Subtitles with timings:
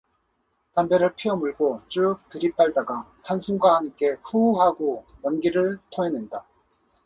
[0.73, 6.43] 담배를 피워 물고 쭈욱 들이빨다가 한숨과 함께 후우 하고 연기를 토해 낸다.